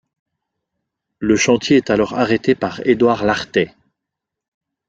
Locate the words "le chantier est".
1.19-1.91